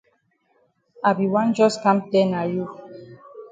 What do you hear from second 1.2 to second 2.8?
wan jus kam call na you.